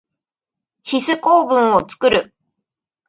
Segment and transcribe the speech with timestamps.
[0.81, 2.33] ヒス構文をつくる。